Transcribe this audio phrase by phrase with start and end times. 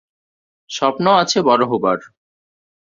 [0.69, 1.99] স্বপ্ন আছে বড়ো হবার।